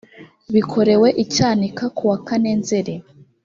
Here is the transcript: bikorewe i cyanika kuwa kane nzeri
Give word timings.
bikorewe 0.53 1.09
i 1.23 1.25
cyanika 1.33 1.85
kuwa 1.95 2.17
kane 2.27 2.51
nzeri 2.59 2.95